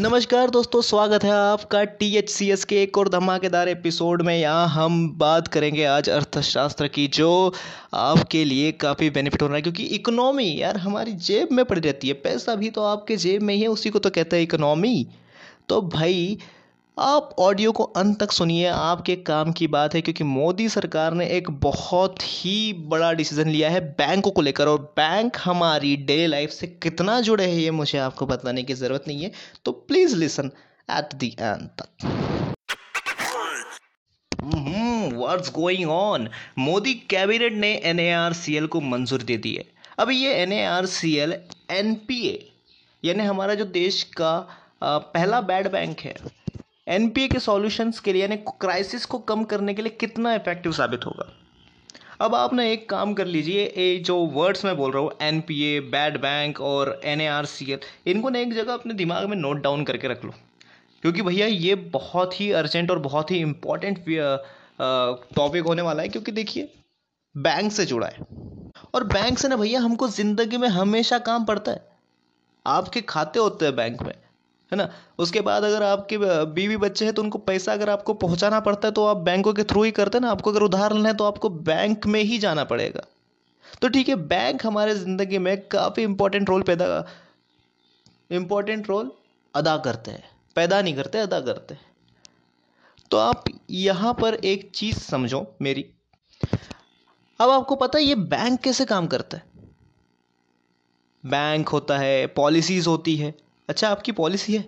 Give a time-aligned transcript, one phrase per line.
[0.00, 4.36] नमस्कार दोस्तों, स्वागत है आपका टी एच सी एस के एक और धमाकेदार एपिसोड में।
[4.38, 7.54] यहाँ हम बात करेंगे आज अर्थशास्त्र की, जो
[7.94, 12.08] आपके लिए काफ़ी बेनिफिट हो रहा है, क्योंकि इकोनॉमी यार हमारी जेब में पड़ी रहती
[12.08, 15.06] है। पैसा भी तो आपके जेब में ही है, उसी को तो कहते हैं इकोनॉमी
[15.68, 16.38] तो भाई
[16.96, 21.26] आप ऑडियो को अंत तक सुनिए, आपके काम की बात है, क्योंकि मोदी सरकार ने
[21.28, 26.50] एक बहुत ही बड़ा डिसीज़न लिया है बैंकों को लेकर, और बैंक हमारी डेली लाइफ
[26.50, 29.30] से कितना जुड़े हैं, ये मुझे आपको बताने की ज़रूरत नहीं है
[29.64, 30.50] तो please listen
[30.88, 32.06] at the end तक।
[35.14, 36.28] What's going on
[36.58, 39.64] Modi cabinet ने एनएआरसीएल को मंजूर दे दी है।
[39.98, 42.48] अब ये एन एन पी ए
[43.02, 44.34] यानी हमारा जो देश का
[44.82, 46.14] पहला बैड बैंक है
[46.86, 51.06] एनपीए के सॉल्यूशंस के लिए, यानी क्राइसिस को कम करने के लिए कितना इफ़ेक्टिव साबित
[51.06, 51.32] होगा?
[52.20, 55.40] अब आप ना एक काम कर लीजिए, ये जो वर्ड्स मैं बोल रहा हूँ N
[55.40, 58.94] P A bad bank और N A R C L इनको ना एक जगह अपने
[58.94, 60.32] दिमाग में नोट डाउन करके रख लो।
[61.02, 64.04] क्योंकि भैया ये बहुत ही अर्जेंट और बहुत ही इंपॉर्टेंट
[65.36, 66.72] टॉपिक होने वाला है, क्योंकि देखिए
[67.34, 68.26] बैंक से जुड़ा है।
[68.94, 71.84] और बैंक से ना भैया हमको ज़िंदगी में हमेशा काम पड़ता है।
[72.66, 74.14] आपके खाते होते हैं बैंक में।
[74.72, 74.88] है ना?
[75.18, 78.92] उसके बाद अगर आपके बीवी बच्चे हैं तो उनको पैसा अगर आपको पहुंचाना पड़ता है
[78.92, 80.30] तो आप बैंकों के थ्रू ही करते हैं ना?
[80.30, 83.04] आपको अगर उधार लेना है तो आपको बैंक में ही जाना पड़ेगा।
[83.82, 87.04] तो ठीक है, बैंक हमारे ज़िंदगी में काफ़ी इंपॉर्टेंट रोल पैदा
[88.30, 89.10] इंपॉर्टेंट रोल
[89.54, 90.24] अदा करते हैं।
[90.56, 91.84] पैदा नहीं करते, अदा करते हैं।
[93.10, 95.84] तो आप यहाँ पर एक चीज़ समझो मेरी।
[97.40, 99.44] अब आपको पता है ये बैंक कैसे काम करता है?
[101.24, 103.34] बैंक होता है पॉलिसीज़ होती है।
[103.68, 104.64] अच्छा आपकी पॉलिसी है?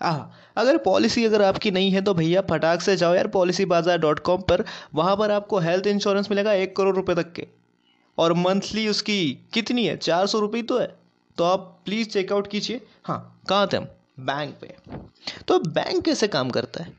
[0.00, 3.98] हाँ अगर पॉलिसी अगर आपकी नहीं है तो भैया फटाक से जाओ यार पॉलिसी बाज़ार
[3.98, 7.46] डॉट कॉम पर। वहाँ पर आपको हेल्थ इंश्योरेंस मिलेगा एक करोड़ रुपए तक के।
[8.18, 9.18] और मंथली उसकी
[9.54, 9.96] कितनी है?
[9.96, 10.86] चार सौ रुपये तो है।
[11.38, 13.88] तो आप प्लीज़ चेकआउट कीजिए। हाँ कहाँ थे हम?
[14.20, 14.74] बैंक पे।
[15.48, 16.94] तो बैंक कैसे काम करता है?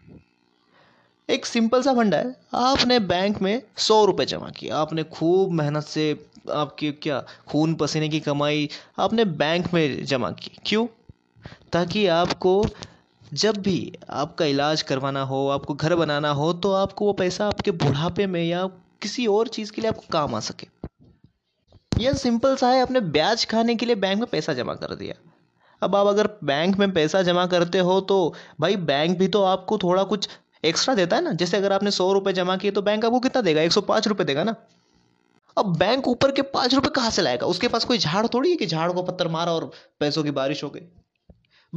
[1.30, 5.84] एक सिंपल सा फंडा है। आपने बैंक में सौ रुपये जमा किए। आपने खूब मेहनत
[5.84, 6.12] से
[6.52, 8.70] आपकी क्या, खून पसीने की कमाई
[9.00, 10.86] आपने बैंक में जमा की। क्यों?
[11.74, 12.64] ताकि आपको
[13.34, 17.72] जब भी आपका इलाज करवाना हो, आपको घर बनाना हो तो आपको वो पैसा आपके
[17.74, 18.66] बुढ़ापे में या
[19.02, 20.68] किसी और चीज़ के लिए आपको काम आ सके।
[22.00, 25.14] यह सिंपल सा है अपने ब्याज खाने के लिए बैंक में पैसा जमा कर दिया।
[25.82, 29.78] अब आप अगर बैंक में पैसा जमा करते हो तो भाई बैंक भी तो आपको
[29.78, 30.28] थोड़ा कुछ
[30.64, 33.42] एक्स्ट्रा देता है ना। जैसे अगर आपने सौ रुपये जमा किए तो बैंक आपको कितना
[33.42, 33.62] देगा?
[33.62, 34.56] एक सौ पाँच रुपये देगा ना।
[35.58, 37.46] अब बैंक ऊपर के पाँच रुपये कहाँ से लाएगा?
[37.46, 40.64] उसके पास कोई झाड़ थोड़ी है कि झाड़ को पत्थर मारा और पैसों की बारिश
[40.64, 40.82] हो गई?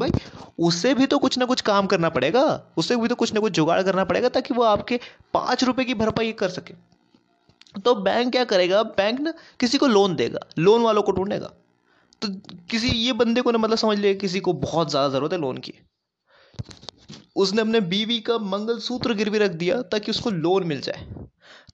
[0.00, 0.10] भाई,
[0.58, 2.42] उससे भी तो कुछ ना कुछ काम करना पड़ेगा।
[2.76, 5.00] उससे भी तो कुछ ना कुछ जुगाड़ करना पड़ेगा ताकि वो आपके
[5.34, 6.74] पाँच रुपए की भरपाई कर सके।
[7.80, 8.82] तो बैंक क्या करेगा?
[8.82, 11.50] बैंक ना किसी को लोन देगा। लोन वालों को ढूंढेगा।
[12.22, 12.28] तो
[12.70, 15.58] किसी, ये बंदे को ना मतलब समझ ले, किसी को बहुत ज़्यादा ज़रूरत है लोन
[15.58, 15.72] की।
[17.36, 21.06] उसने अपने बीवी का मंगल सूत्र गिरवी रख दिया ताकि उसको लोन मिल जाए।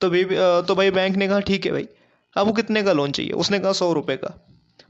[0.01, 0.37] तो बीवी
[0.69, 1.89] तो भाई बैंक ने कहा, ठीक है भाई।
[2.37, 3.33] आपको कितने का लोन चाहिए?
[3.33, 4.35] उसने कहा, सौ रुपये का।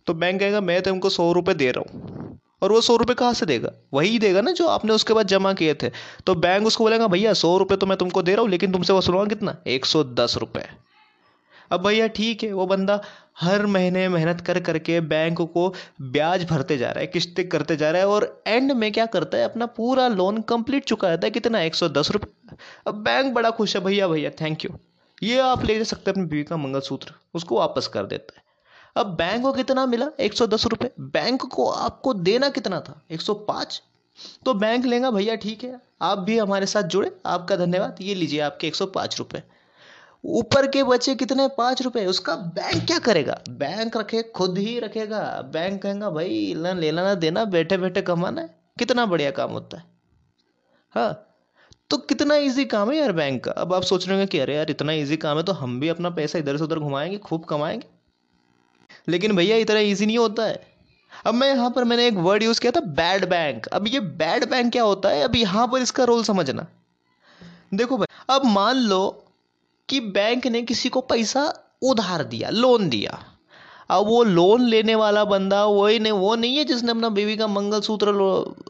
[0.06, 2.25] तो बैंक कहेगा, मैं तुमको सौ रुपये दे रहा हूँ।
[2.62, 3.70] और वो सौ रुपये कहाँ से देगा?
[3.94, 5.90] वही देगा ना जो आपने उसके बाद जमा किए थे।
[6.26, 8.92] तो बैंक उसको बोलेगा, भैया, सौ रुपये तो मैं तुमको दे रहा हूँ, लेकिन तुमसे
[8.92, 9.56] वसूलूँगा कितना?
[9.66, 10.68] एक सौ दस रुपये
[11.70, 13.00] अब भैया, ठीक है, वो बंदा
[13.40, 15.68] हर महीने मेहनत कर करके बैंक को
[16.02, 19.38] ब्याज भरते जा रहा है किस्तें करते जा रहा है और एंड में क्या करता
[19.38, 19.44] है?
[19.44, 21.60] अपना पूरा लोन कंप्लीट चुका रहता है, कितना?
[21.60, 22.56] एक सौ दस रुपये
[22.86, 24.70] अब बैंक बड़ा खुश है, भैया भैया थैंक यू
[25.22, 28.44] ये आप ले जा सकते हैं अपनी बीवी का मंगलसूत्र, उसको वापस कर देता है।
[28.96, 30.06] अब बैंक को कितना मिला?
[30.20, 33.00] एक सौ दस रुपये बैंक को आपको देना कितना था?
[33.10, 33.82] एक सौ पाँच।
[34.44, 38.40] तो बैंक लेगा, भैया, ठीक है, आप भी हमारे साथ जुड़े, आपका धन्यवाद। ये लीजिए
[38.40, 39.42] आपके एक सौ पाँच रुपये
[40.24, 41.48] ऊपर के बचे कितने?
[41.48, 43.38] पाँच रुपए। उसका बैंक क्या करेगा?
[43.50, 45.20] बैंक रखे, खुद ही रखेगा।
[45.52, 49.76] बैंक कहेगा, भाई ना लेना ना देना बैठे बैठे कमाना है। कितना बढ़िया काम होता
[49.76, 49.84] है।
[50.94, 51.22] हाँ
[51.90, 54.54] तो कितना इजी काम है यार बैंक का। अब आप सोच रहे होंगे कि, अरे
[54.56, 57.44] यार, इतना इजी काम है तो हम भी अपना पैसा इधर से उधर घुमाएँगे, खूब
[57.44, 57.95] कमाएँगे।
[59.08, 60.76] लेकिन भैया, इतना ईजी नहीं होता है।
[61.26, 64.50] अब मैं यहाँ पर मैंने एक वर्ड यूज़ किया था बैड बैंक अब ये बैड
[64.50, 65.22] बैंक क्या होता है?
[65.22, 66.66] अब यहाँ पर इसका रोल समझना।
[67.74, 69.24] देखो भाई, अब मान लो
[69.88, 73.18] कि बैंक ने किसी को पैसा उधार दिया लोन दिया।
[73.90, 77.46] अब वो लोन लेने वाला बंदा, वही नहीं, वो नहीं है जिसने अपना बीवी का
[77.46, 78.12] मंगलसूत्र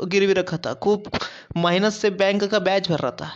[0.05, 1.11] गिरवी रखा था। खूब
[1.57, 3.31] मेहनत से बैंक का बैच भर रहा था।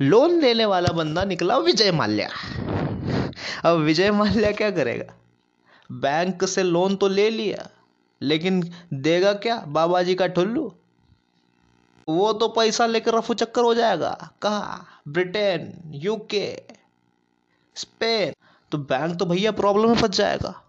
[0.00, 2.28] लोन लेने वाला बंदा निकला विजय माल्या।
[3.64, 5.14] अब विजय माल्या क्या करेगा?
[5.92, 7.68] बैंक से लोन तो ले लिया,
[8.20, 8.62] लेकिन
[8.92, 10.72] देगा क्या बाबा जी का ठुल्लू?
[12.08, 14.10] वो तो पैसा लेकर रफू चक्कर हो जाएगा।
[14.42, 14.84] कहा?
[15.08, 16.62] Britain UK
[17.76, 18.32] Spain.
[18.72, 20.62] तो बैंक तो भैया प्रॉब्लम में फंस जाएगा।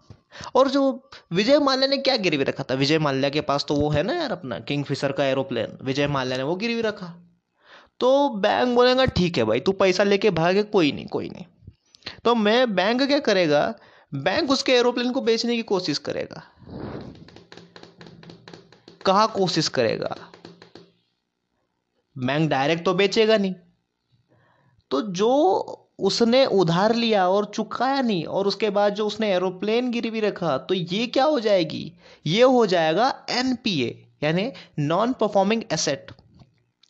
[0.54, 2.74] और जो विजय माल्या ने क्या गिरवी रखा था?
[2.74, 6.06] विजय माल्या के पास तो वो है ना यार अपना किंग फिशर का एरोप्लेन। विजय
[6.06, 7.14] माल्या ने वो गिरवी रखा।
[8.00, 11.44] तो बैंक बोलेगा, ठीक है भाई, तू पैसा लेके भागे, कोई नहीं कोई नहीं।
[12.24, 13.74] तो मैं, बैंक क्या करेगा?
[14.12, 16.42] बैंक उसके एरोप्लेन को बेचने की कोशिश करेगा।
[19.06, 20.16] कहा कोशिश करेगा?
[22.16, 23.54] बैंक डायरेक्ट तो बेचेगा नहीं।
[24.90, 25.30] तो जो
[25.98, 30.74] उसने उधार लिया और चुकाया नहीं, और उसके बाद जो उसने एरोप्लेन गिरवी रखा तो
[30.74, 31.92] ये क्या हो जाएगी?
[32.26, 36.12] ये हो जाएगा एनपीए यानी नॉन परफॉर्मिंग एसेट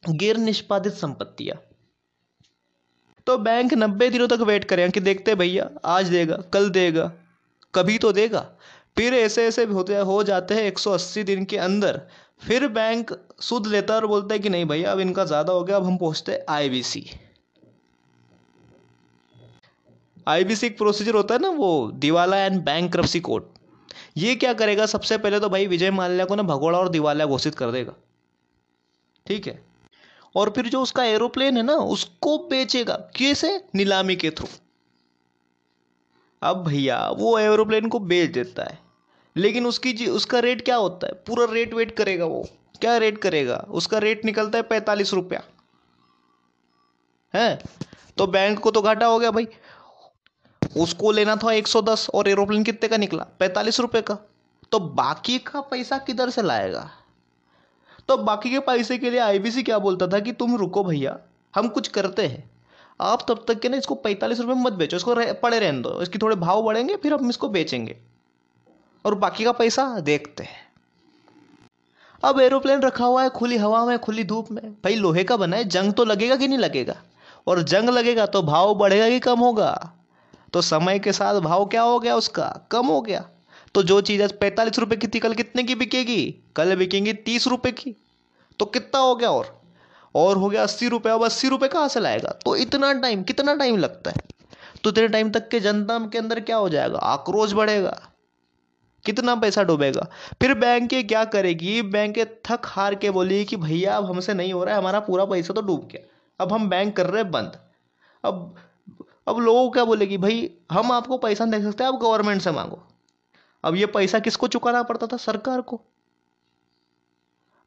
[0.03, 1.56] गिर निष्पादित संपत्तियाँ।
[3.29, 7.11] तो बैंक नब्बे दिनों तक वेट करें कि देखते भैया, आज देगा, कल देगा,
[7.75, 8.41] कभी तो देगा।
[8.97, 12.01] फिर ऐसे ऐसे होते हो जाते हैं 180 दिन के अंदर।
[12.43, 15.65] फिर बैंक सुध लेता है और बोलता है कि नहीं भैया, अब इनका ज़्यादा हो
[15.65, 17.05] गया, अब हम पहुँचते आईबीसी
[20.29, 23.45] आईबीसी एक प्रोसीजर होता है ना, वो दिवाला एंड बैंक क्रप्सी कोर्ट
[24.17, 24.87] ये क्या करेगा?
[24.87, 27.95] सबसे पहले तो भाई विजय माल्या को ना भगोड़ा और दिवाला घोषित कर देगा।
[29.27, 29.68] ठीक है?
[30.38, 33.64] और फिर जो उसका एरोप्लेन है ना, उसको बेचेगा। कैसे?
[33.75, 34.49] नीलामी के थ्रू।
[36.43, 38.79] अब भैया, वो एरोप्लेन को बेच देता है।
[39.37, 41.12] लेकिन उसकी जी, उसका रेट क्या होता है?
[41.12, 42.49] पूरा रेट वेट करेगा वो।
[42.81, 43.67] क्या रेट करेगा?
[43.69, 45.43] उसका रेट निकलता है पैंतालीस रुपया।
[47.35, 47.62] है?
[48.19, 49.49] तो बैंक को तो घाटा हो गया भाई।
[50.76, 53.26] उसको लेना था 110 और एरोप्लेन कितने का निकला?
[53.38, 54.19] पैंतालीस रुपए का।
[54.73, 56.90] तो बाकी का पैसा किधर से लाएगा?
[58.09, 61.19] तो बाकी के पैसे के लिए आईबीसी क्या बोलता था कि तुम रुको भैया
[61.55, 62.51] हम कुछ करते हैं।
[63.01, 66.03] आप तब तक के ना इसको पैंतालीस रुपये मत बेचो इसको रह, पड़े रहने दो।
[66.03, 67.97] इसकी थोड़े भाव बढ़ेंगे फिर हम इसको बेचेंगे।
[69.05, 70.67] और बाकी का पैसा देखते हैं।
[72.25, 75.57] अब एरोप्लेन रखा हुआ है खुली हवा में खुली धूप में। भाई लोहे का बना
[75.57, 76.97] है जंग तो लगेगा कि नहीं लगेगा?
[77.47, 79.93] और जंग लगेगा तो भाव बढ़ेगा कि कम होगा?
[80.53, 82.61] तो समय के साथ भाव क्या हो गया उसका?
[82.71, 83.29] कम हो गया।
[83.75, 86.35] तो जो चीज़ आज पैंतालीस रुपए की थी, कल कितने की बिकेगी?
[86.56, 87.97] कल बिकेंगी तीस रुपए की।
[88.59, 89.62] तो कितना हो गया और?
[90.15, 92.31] और हो गया अस्सी रुपये अब अस्सी रुपये कहाँ से लाएगा?
[92.31, 94.17] तो इतना टाइम कितना टाइम लगता है?
[94.85, 96.99] तो इतने टाइम तक के जनता के अंदर क्या हो जाएगा?
[96.99, 98.09] आक्रोश बढ़ेगा।
[99.05, 100.03] कितना पैसा डूबेगा?
[100.41, 101.82] फिर बैंक क्या करेगी?
[101.82, 105.25] बैंक थक हार के बोली कि भैया, अब हमसे नहीं हो रहा है, हमारा पूरा
[105.25, 106.06] पैसा तो डूब गया।
[106.41, 107.53] अब हम बैंक कर रहे हैं बंद।
[108.25, 108.55] अब
[109.29, 110.17] अब लोगों क्या बोलेगी?
[110.17, 112.88] भाई, हम आपको पैसा दे सकते, आप गवर्नमेंट से मांगो।
[113.69, 115.17] अब ये पैसा किसको चुकाना पड़ता था?
[115.19, 115.81] सरकार को।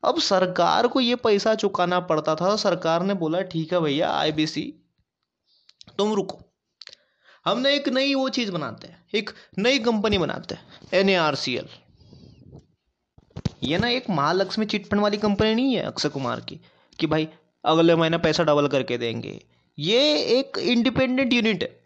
[0.04, 4.64] अब सरकार को ये पैसा चुकाना पड़ता था, सरकार ने बोला, ठीक है भैया आईबीसी
[5.98, 6.40] तुम रुको।
[7.46, 11.36] हमने एक नई वो चीज़ बनाते हैं, एक नई कंपनी बनाते हैं N A R
[11.36, 11.68] C L
[13.64, 16.60] ये ना एक महालक्ष्मी चिटफंड वाली कंपनी नहीं है अक्षय कुमार की,
[17.00, 17.28] कि भाई
[17.66, 19.40] अगले महीने पैसा डबल करके देंगे।
[19.78, 20.00] ये
[20.40, 21.80] एक इंडिपेंडेंट यूनिट है,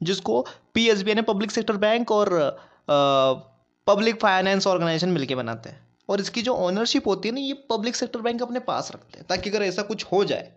[0.00, 0.40] जिसको
[0.74, 2.34] पी ने पब्लिक सेक्टर बैंक और
[2.88, 7.96] पब्लिक फाइनेंस ऑर्गेनाइजेशन मिलके बनाते हैं। और इसकी जो ओनरशिप होती है ना, ये पब्लिक
[7.96, 10.52] सेक्टर बैंक अपने पास रखते हैं, ताकि अगर ऐसा कुछ हो जाए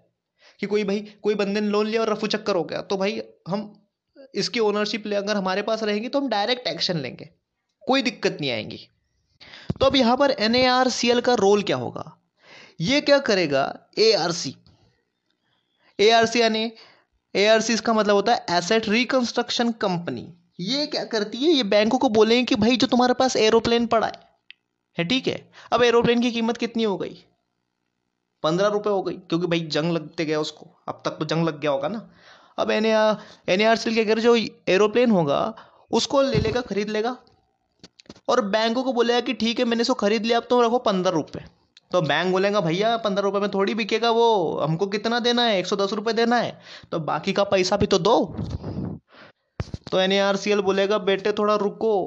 [0.60, 3.22] कि कोई भाई, कोई बंदे ने लोन लिया और रफू चक्कर हो गया तो भाई
[3.48, 3.74] हम
[4.36, 7.30] इसकी ओनरशिप ले, अगर हमारे पास रहेगी तो हम डायरेक्ट एक्शन लेंगे।
[7.84, 8.88] कोई दिक्कत नहीं आएँगी।
[9.80, 12.04] तो अब यहाँ पर एनएआरसीएल का रोल क्या होगा?
[12.82, 13.64] ये क्या करेगा?
[13.98, 14.56] ए आर सी
[16.00, 16.72] ए आर सी यानी
[17.36, 20.22] ए आर सी इसका मतलब होता है एसेट रिकंस्ट्रक्शन कंपनी
[20.60, 21.52] ये क्या करती है?
[21.52, 24.28] ये बैंकों को बोलेंगे कि भाई जो तुम्हारे पास एरोप्लेन पड़ा है
[24.98, 25.52] है ठीक है?
[25.74, 27.18] अब एरोप्लेन की कीमत कितनी हो गई?
[28.44, 31.60] पंद्रह रुपए हो गई, क्योंकि भाई जंग लगते गया उसको। अब तक तो जंग लग
[31.60, 32.10] गया होगा ना।
[32.60, 34.36] अब एन एन आर सी के अगर जो
[34.68, 35.54] एरोप्लेन होगा,
[35.92, 37.18] उसको ले लेगा, खरीद लेगा।
[38.28, 41.12] और बैंकों को बोलेगा कि ठीक है, मैंने इसको खरीद लिया, अब तुम रखो पंद्रह
[41.12, 41.46] रुपये
[41.92, 45.58] तो बैंक बोलेगा, भैया, पंद्रह रुपये में थोड़ी बिकेगा वो। हमको कितना देना है?
[45.60, 46.60] एक सौ दस रुपये देना है।
[46.92, 48.16] तो बाकी का पैसा भी तो दो।
[49.92, 51.98] तो एन बोलेगा, बेटे, थोड़ा रुको।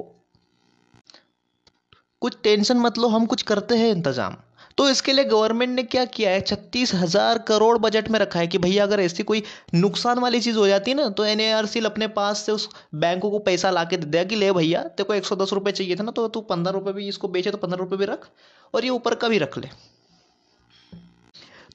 [2.21, 4.35] कुछ टेंशन मत लो, हम कुछ करते हैं इंतज़ाम।
[4.77, 6.41] तो इसके लिए गवर्नमेंट ने क्या किया है?
[6.41, 9.43] छत्तीस हज़ार करोड़ बजट में रखा है कि भैया, अगर ऐसी कोई
[9.75, 11.41] नुकसान वाली चीज़ हो जाती ना तो एन
[11.85, 15.03] अपने पास से उस बैंकों को पैसा ला के दे देगा कि, ले भैया, तेरे
[15.03, 17.51] को एक सौ दस रुपये चाहिए था ना तो तू पंद्रह रुपये भी इसको बेचे
[17.51, 18.27] तो पंद्रह रुपये भी रख
[18.73, 19.69] और ये ऊपर का भी रख ले।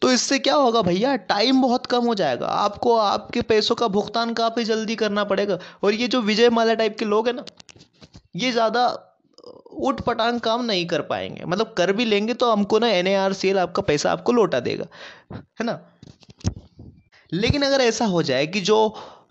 [0.03, 1.15] तो इससे क्या होगा भैया?
[1.17, 5.95] टाइम बहुत कम हो जाएगा। आपको आपके पैसों का भुगतान काफ़ी जल्दी करना पड़ेगा। और
[5.95, 7.45] ये जो विजय माल्या टाइप के लोग हैं ना,
[8.37, 8.87] ये ज़्यादा
[9.81, 13.83] उठ पटांग काम नहीं कर पाएँगे। मतलब कर भी लेंगे तो हमको ना एन आपका
[13.83, 14.87] पैसा आपको लौटा देगा।
[15.33, 15.79] है ना?
[17.33, 18.79] लेकिन अगर ऐसा हो जाए कि जो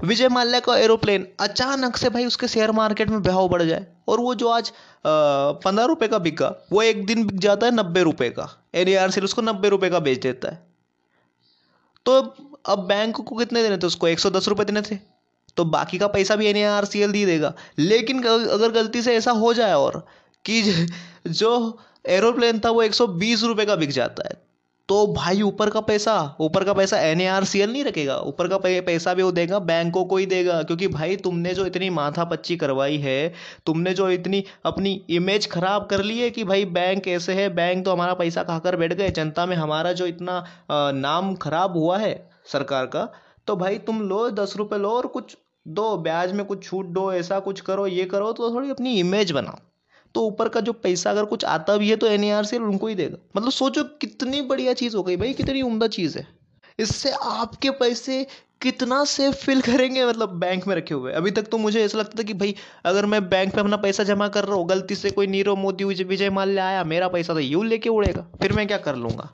[0.03, 4.19] विजय माल्या का एरोप्लेन अचानक से भाई उसके शेयर मार्केट में भाव बढ़ जाए, और
[4.19, 4.71] वो जो आज
[5.05, 9.11] पंद्रह रुपए का बिका, वो एक दिन बिक जाता है नब्बे रुपए का। एन आर
[9.11, 10.67] से उसको नब्बे रुपए का बेच देता है।
[12.05, 12.21] तो
[12.65, 14.07] अब बैंक को कितने देने थे उसको?
[14.07, 14.97] एक सौ दस रुपये देने थे।
[15.57, 19.15] तो बाकी का पैसा भी एन आर सी एल दे देगा। लेकिन अगर गलती से
[19.15, 20.05] ऐसा हो जाए और
[20.45, 20.87] कि
[21.27, 24.46] जो एरोप्लेन था वो एक सौ बीस रुपये का बिक जाता है।
[24.89, 29.23] तो भाई ऊपर का पैसा, ऊपर का पैसा एन नहीं रखेगा। ऊपर का पैसा भी
[29.23, 33.33] वो देगा, बैंकों को ही देगा। क्योंकि भाई तुमने जो इतनी माथा पच्ची करवाई है,
[33.65, 37.85] तुमने जो इतनी अपनी इमेज खराब कर ली है कि भाई बैंक ऐसे है बैंक
[37.85, 42.29] तो हमारा पैसा खाकर बैठ गए, जनता में हमारा जो इतना नाम खराब हुआ है
[42.45, 43.07] सरकार का
[43.47, 47.11] तो भाई तुम लो, दस रुपये लो और कुछ दो, ब्याज में कुछ छूट दो,
[47.13, 49.57] ऐसा कुछ करो, ये करो तो थोड़ी अपनी इमेज बनाओ।
[50.17, 52.23] तो ऊपर का जो पैसा अगर कुछ आता भी है तो एन
[52.55, 56.27] उनको ही देगा। मतलब सोचो कितनी बढ़िया चीज़ हो गई भाई, कितनी उम्दा चीज़ है।
[56.79, 58.25] इससे आपके पैसे
[58.61, 62.19] कितना सेफ़ फील करेंगे मतलब बैंक में रखे हुए। अभी तक तो मुझे ऐसा लगता
[62.19, 62.55] था कि भाई,
[62.85, 65.83] अगर मैं बैंक में अपना पैसा जमा कर रहा हूँ, गलती से कोई नीरव मोदी,
[65.83, 69.29] विजय माल्या आया, मेरा पैसा तो यूँ लेके उड़ेगा। फिर मैं क्या कर लूँगा?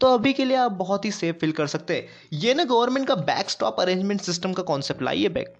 [0.00, 3.06] तो अभी के लिए आप बहुत ही सेफ़ फील कर सकते हैं। ये ना गवर्नमेंट
[3.08, 5.54] का बैक स्टॉप अरेंजमेंट सिस्टम का कॉन्सेप्ट लाइए बैक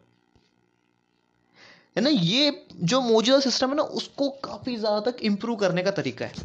[1.96, 5.90] है ना, ये जो मौजूदा सिस्टम है ना, उसको काफ़ी ज़्यादा तक इम्प्रूव करने का
[5.92, 6.44] तरीका है।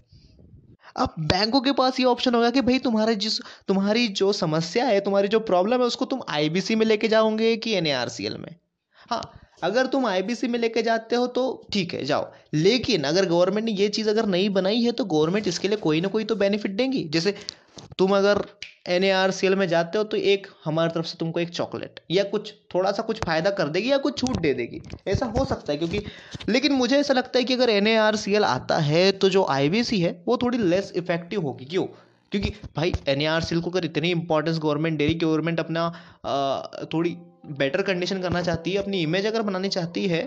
[0.96, 5.00] अब बैंकों के पास ये ऑप्शन होगा कि भाई तुम्हारे जिस, तुम्हारी जो समस्या है,
[5.02, 8.56] तुम्हारी जो प्रॉब्लम है, उसको तुम आईबीसी में लेके जाओगे कि एनएआरसीएल में?
[9.10, 9.22] हाँ
[9.64, 13.72] अगर तुम आईबीसी में लेके जाते हो तो ठीक है, जाओ। लेकिन अगर गवर्नमेंट ने
[13.74, 16.72] ये चीज़ अगर नहीं बनाई है तो गवर्नमेंट इसके लिए कोई ना कोई तो बेनिफिट
[16.72, 17.36] देंगी। जैसे
[18.00, 18.44] तुम अगर
[18.88, 22.92] एन में जाते हो तो एक हमारी तरफ़ से तुमको एक चॉकलेट या कुछ थोड़ा
[22.92, 26.04] सा कुछ फ़ायदा कर देगी या कुछ छूट दे देगी। ऐसा हो सकता है क्योंकि
[26.50, 30.38] लेकिन मुझे ऐसा लगता है कि अगर एन आता है तो जो आईबीसी है वो
[30.38, 31.86] थोड़ी लेस इफ़ेक्टिव होगी। क्यों?
[32.32, 35.90] क्योंकि भाई एन को अगर इतनी इंपॉर्टेंस गवर्नमेंट दे रही गवर्नमेंट अपना
[36.94, 37.16] थोड़ी
[37.58, 40.22] बेटर कंडीशन करना चाहती है अपनी इमेज अगर बनानी चाहती है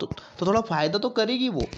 [0.00, 1.68] तो, तो थोड़ा फ़ायदा तो करेगी वो।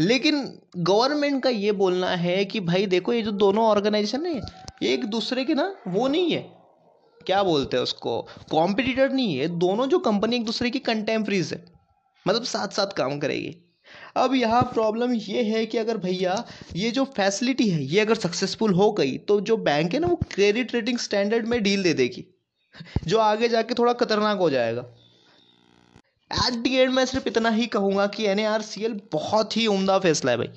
[0.00, 4.40] लेकिन गवर्नमेंट का ये बोलना है कि भाई देखो, ये जो दोनों ऑर्गेनाइजेशन है
[4.82, 6.42] एक दूसरे के ना, वो नहीं है।
[7.26, 8.20] क्या बोलते हैं उसको?
[8.50, 11.64] कॉम्पिटिटर नहीं है। दोनों जो कंपनी एक दूसरे की कंटेम्प्रीज है।
[12.28, 13.56] मतलब साथ साथ काम करेगी।
[14.16, 16.44] अब यहाँ प्रॉब्लम ये है कि अगर भैया,
[16.76, 20.16] ये जो फैसिलिटी है, ये अगर सक्सेसफुल हो गई तो जो बैंक है ना, वो
[20.32, 22.24] क्रेडिट रेटिंग स्टैंडर्ड में डील दे देगी।
[23.06, 24.84] जो आगे जाके थोड़ा खतरनाक हो जाएगा।
[26.30, 30.38] एट दी एंड मैं सिर्फ़ इतना ही कहूँगा कि एन बहुत ही उम्दा फैसला है
[30.38, 30.48] भाई।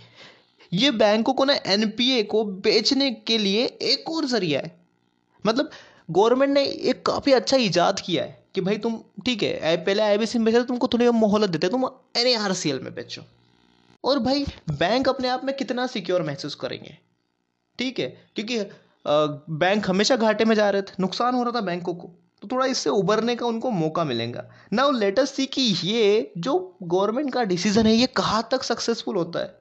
[0.73, 4.75] ये बैंकों को ना एनपीए को बेचने के लिए एक और ज़रिया है।
[5.45, 5.69] मतलब
[6.09, 10.17] गवर्नमेंट ने एक काफ़ी अच्छा ईजाद किया है कि भाई तुम, ठीक है पहले आई
[10.17, 11.85] बी सी में बेचा, तुमको थोड़ी मोहलत देते, तुम
[12.17, 13.21] एन में बेचो।
[14.03, 16.97] और भाई बैंक अपने आप में कितना सिक्योर महसूस करेंगे?
[17.79, 18.59] ठीक है, क्योंकि
[19.05, 22.09] बैंक हमेशा घाटे में जा रहे थे, नुकसान हो रहा था बैंकों को।
[22.43, 27.33] तो थोड़ा इससे उभरने का उनको मौका मिलेगा। नाउ लेटेस्ट सी कि ये जो गवर्नमेंट
[27.33, 29.55] का डिसीज़न है ये कहाँ तक सक्सेसफुल होता है?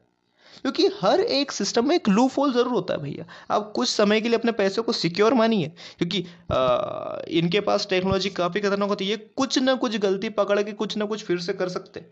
[0.63, 4.21] क्योंकि हर एक सिस्टम में एक लूप होल ज़रूर होता है भैया। आप कुछ समय
[4.21, 5.69] के लिए अपने पैसे को सिक्योर मानिए
[5.99, 10.73] क्योंकि आ, इनके पास टेक्नोलॉजी काफ़ी खतरनाक होती है। कुछ ना कुछ गलती पकड़ के
[10.75, 12.05] कुछ ना कुछ फिर से कर सकते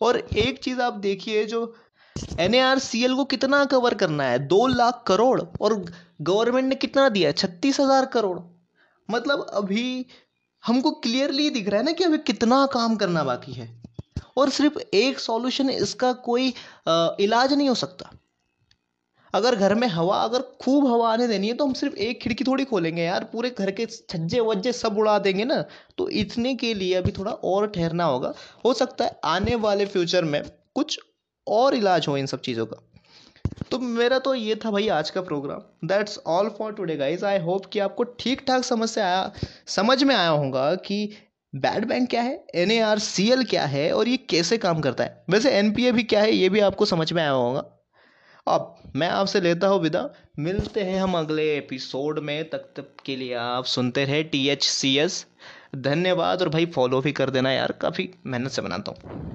[0.00, 1.62] और एक चीज़ आप देखिए जो
[2.40, 4.38] एन को कितना कवर करना है?
[4.38, 5.74] दो लाख करोड़। और
[6.22, 7.32] गवर्नमेंट ने कितना दिया है?
[7.34, 8.38] छत्तीस हज़ार करोड़।
[9.08, 10.06] मतलब अभी
[10.64, 13.68] हमको क्लियरली दिख रहा है ना कि अभी कितना काम करना बाकी है।
[14.36, 16.48] और सिर्फ़ एक सॉल्यूशन इसका कोई
[16.88, 18.10] इलाज नहीं हो सकता।
[19.34, 22.44] अगर घर में हवा, अगर खूब हवा आने देनी है तो हम सिर्फ़ एक खिड़की
[22.44, 25.64] थोड़ी खोलेंगे यार। पूरे घर के छज्जे वज्जे सब उड़ा देंगे ना।
[25.98, 28.32] तो इतने के लिए अभी थोड़ा और ठहरना होगा।
[28.64, 30.42] हो सकता है आने वाले फ्यूचर में
[30.74, 30.98] कुछ
[31.46, 32.82] और इलाज हो इन सब चीज़ों का।
[33.70, 37.38] तो मेरा तो ये था भाई आज का programme that's all for today guys I
[37.38, 39.32] hope कि आपको ठीक ठाक समझ से आया,
[39.66, 40.98] समझ में आया होगा कि
[41.52, 44.80] बैड बैंक क्या है N A R C L क्या है और ये कैसे काम
[44.80, 45.24] करता है.
[45.30, 47.64] वैसे एन पी ए भी क्या है, ये भी आपको समझ में आया होगा.
[48.46, 50.08] अब मैं आपसे लेता हूँ विदा.
[50.38, 52.48] मिलते हैं हम अगले एपिसोड में.
[52.50, 55.24] तक तक के लिए आप सुनते रहे टी एच सी एस
[55.76, 57.72] धन्यवाद और भाई फॉलो भी कर देना यार.
[57.72, 59.34] काफ़ी मेहनत से बनाता हूँ.